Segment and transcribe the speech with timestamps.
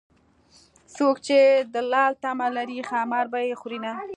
[0.95, 1.39] څوک چې
[1.73, 3.91] د لال تمه لري ښامار به يې خورینه